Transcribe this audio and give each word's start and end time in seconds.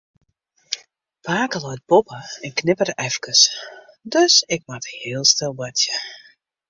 Pake 1.27 1.59
leit 1.65 1.83
boppe 1.93 2.17
en 2.47 2.51
knipperet 2.59 2.97
efkes, 3.07 3.43
dus 4.13 4.33
ik 4.55 4.63
moat 4.69 4.87
heel 5.01 5.25
stil 5.33 5.53
boartsje. 5.57 5.95